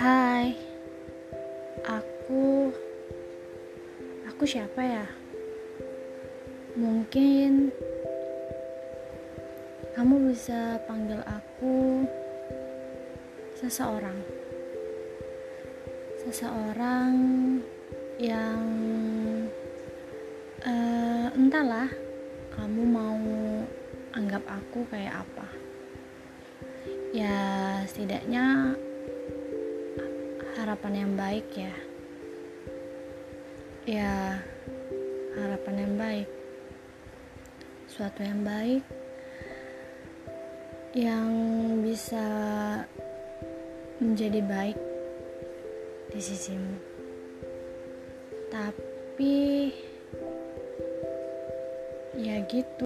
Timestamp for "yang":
18.16-18.64, 31.08-31.12, 35.88-35.94, 38.20-38.44, 40.92-41.30